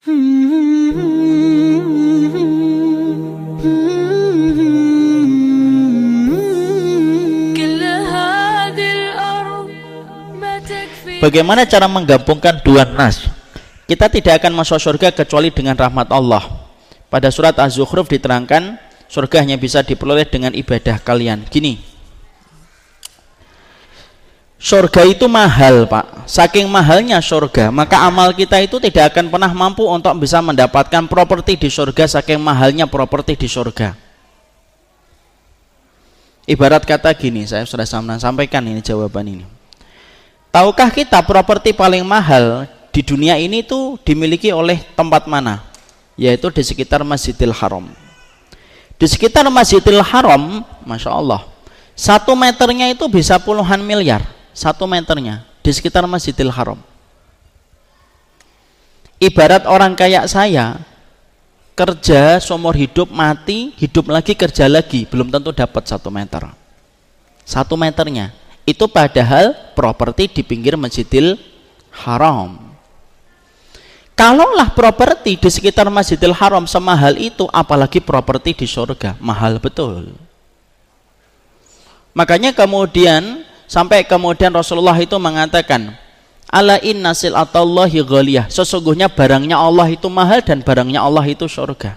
[0.00, 0.16] Bagaimana
[11.68, 13.28] cara menggabungkan dua nas?
[13.84, 16.48] Kita tidak akan masuk surga kecuali dengan rahmat Allah.
[17.12, 21.44] Pada surat Az-Zukhruf diterangkan, surga hanya bisa diperoleh dengan ibadah kalian.
[21.52, 21.89] Gini,
[24.60, 26.28] surga itu mahal pak.
[26.28, 31.56] Saking mahalnya surga maka amal kita itu tidak akan pernah mampu untuk bisa mendapatkan properti
[31.56, 34.10] di surga saking mahalnya properti di surga
[36.50, 37.86] ibarat kata gini saya sudah
[38.18, 39.46] sampaikan ini jawaban ini.
[40.50, 45.62] Tahukah kita properti paling mahal di dunia ini itu dimiliki oleh tempat mana?
[46.18, 47.86] Yaitu di sekitar Masjidil Haram.
[48.98, 51.46] Di sekitar Masjidil Haram Masya Allah
[51.94, 54.24] satu meternya itu bisa puluhan miliar
[54.60, 56.76] satu meternya di sekitar Masjidil Haram.
[59.16, 60.84] Ibarat orang kayak saya
[61.72, 66.52] kerja seumur hidup mati hidup lagi kerja lagi belum tentu dapat satu meter.
[67.48, 68.36] Satu meternya.
[68.68, 71.40] Itu padahal properti di pinggir Masjidil
[72.04, 72.70] Haram.
[74.12, 80.12] Kalaulah properti di sekitar Masjidil Haram semahal itu apalagi properti di surga mahal betul.
[82.12, 85.94] Makanya kemudian Sampai kemudian Rasulullah itu mengatakan,
[86.50, 88.50] Ala inna silatallahi ghaliyah.
[88.50, 91.94] Sesungguhnya barangnya Allah itu mahal dan barangnya Allah itu surga.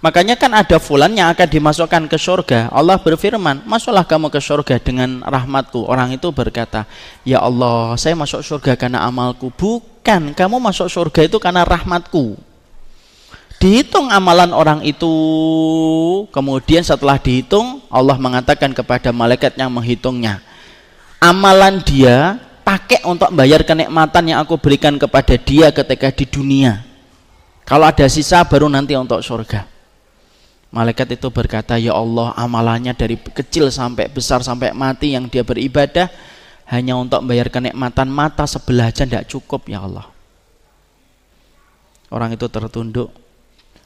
[0.00, 2.70] Makanya kan ada fulan yang akan dimasukkan ke surga.
[2.70, 5.82] Allah berfirman, masuklah kamu ke surga dengan rahmatku.
[5.84, 6.86] Orang itu berkata,
[7.26, 9.50] ya Allah, saya masuk surga karena amalku.
[9.52, 12.38] Bukan, kamu masuk surga itu karena rahmatku.
[13.60, 15.12] Dihitung amalan orang itu,
[16.32, 20.40] kemudian setelah dihitung, Allah mengatakan kepada malaikat yang menghitungnya,
[21.20, 26.82] amalan dia pakai untuk bayar kenikmatan yang aku berikan kepada dia ketika di dunia.
[27.68, 29.68] Kalau ada sisa baru nanti untuk surga.
[30.70, 36.06] Malaikat itu berkata ya Allah amalannya dari kecil sampai besar sampai mati yang dia beribadah
[36.70, 40.06] hanya untuk bayar kenikmatan mata sebelah aja tidak cukup ya Allah.
[42.10, 43.10] Orang itu tertunduk.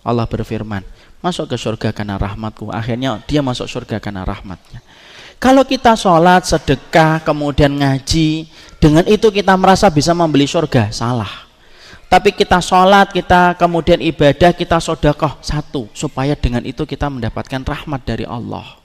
[0.00, 0.80] Allah berfirman
[1.20, 2.72] masuk ke surga karena rahmatku.
[2.72, 4.80] Akhirnya dia masuk surga karena rahmatnya
[5.40, 8.44] kalau kita sholat, sedekah, kemudian ngaji,
[8.76, 11.48] dengan itu kita merasa bisa membeli surga, salah.
[12.12, 18.04] Tapi kita sholat, kita kemudian ibadah, kita sodakoh satu, supaya dengan itu kita mendapatkan rahmat
[18.04, 18.76] dari Allah.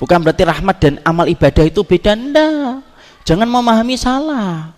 [0.00, 2.80] Bukan berarti rahmat dan amal ibadah itu beda, enggak.
[3.28, 4.72] Jangan memahami salah.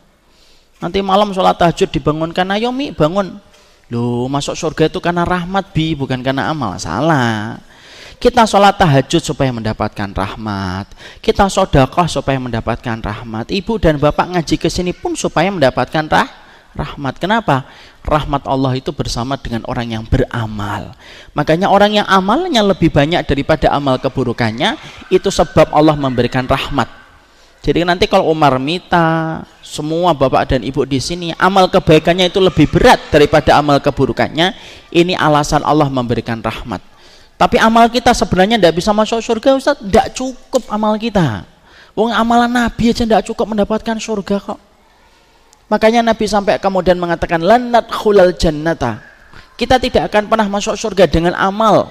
[0.83, 3.39] Nanti malam sholat tahajud dibangunkan, ayo mi bangun.
[3.95, 6.75] Loh, masuk surga itu karena rahmat bi, bukan karena amal.
[6.83, 7.63] Salah.
[8.23, 10.87] Kita sholat tahajud supaya mendapatkan rahmat.
[11.19, 13.51] Kita sodakoh supaya mendapatkan rahmat.
[13.51, 16.31] Ibu dan bapak ngaji ke sini pun supaya mendapatkan rah
[16.71, 17.19] rahmat.
[17.19, 17.67] Kenapa?
[18.07, 20.95] Rahmat Allah itu bersama dengan orang yang beramal.
[21.35, 24.79] Makanya orang yang amalnya lebih banyak daripada amal keburukannya,
[25.11, 26.87] itu sebab Allah memberikan rahmat.
[27.67, 32.71] Jadi nanti kalau Umar minta semua bapak dan ibu di sini amal kebaikannya itu lebih
[32.71, 34.55] berat daripada amal keburukannya,
[34.95, 36.93] ini alasan Allah memberikan rahmat.
[37.43, 41.43] Tapi amal kita sebenarnya tidak bisa masuk surga Ustaz, tidak cukup amal kita.
[41.99, 44.63] Wong amalan Nabi aja tidak cukup mendapatkan surga kok.
[45.67, 49.03] Makanya Nabi sampai kemudian mengatakan lanat khulal jannata.
[49.59, 51.91] Kita tidak akan pernah masuk surga dengan amal.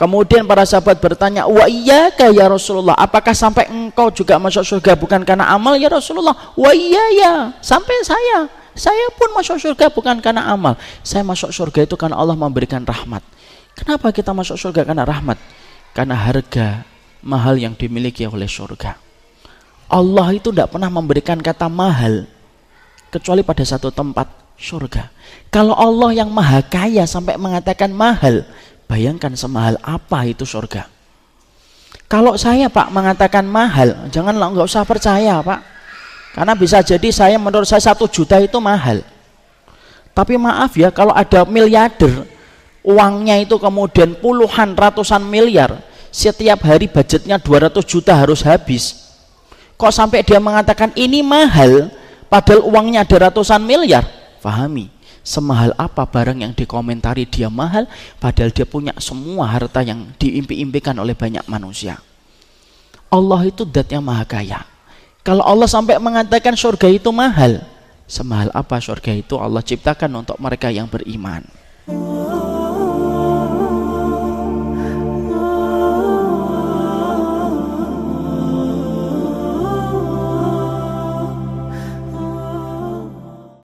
[0.00, 5.20] Kemudian para sahabat bertanya, "Wa iyyaka ya Rasulullah, apakah sampai engkau juga masuk surga bukan
[5.28, 6.72] karena amal ya Rasulullah?" "Wa
[7.12, 8.48] ya, sampai saya.
[8.72, 10.80] Saya pun masuk surga bukan karena amal.
[11.04, 13.20] Saya masuk surga itu karena Allah memberikan rahmat."
[13.76, 14.88] Kenapa kita masuk surga?
[14.88, 15.36] Karena rahmat.
[15.92, 16.88] Karena harga
[17.20, 18.96] mahal yang dimiliki oleh surga.
[19.86, 22.26] Allah itu tidak pernah memberikan kata mahal
[23.12, 24.26] kecuali pada satu tempat
[24.58, 25.12] surga.
[25.52, 28.42] Kalau Allah yang maha kaya sampai mengatakan mahal,
[28.90, 30.90] bayangkan semahal apa itu surga.
[32.06, 35.60] Kalau saya Pak mengatakan mahal, janganlah nggak usah percaya Pak.
[36.34, 39.00] Karena bisa jadi saya menurut saya satu juta itu mahal.
[40.12, 42.24] Tapi maaf ya kalau ada miliarder
[42.86, 45.82] uangnya itu kemudian puluhan ratusan miliar.
[46.14, 49.12] Setiap hari budgetnya 200 juta harus habis.
[49.76, 51.92] Kok sampai dia mengatakan ini mahal
[52.32, 54.06] padahal uangnya ada ratusan miliar?
[54.40, 54.88] Pahami
[55.26, 57.84] semahal apa barang yang dikomentari dia mahal
[58.22, 62.00] padahal dia punya semua harta yang diimpi-impikan oleh banyak manusia?
[63.12, 64.64] Allah itu dat yang maha kaya.
[65.20, 67.60] Kalau Allah sampai mengatakan surga itu mahal
[68.06, 71.42] semahal apa surga itu Allah ciptakan untuk mereka yang beriman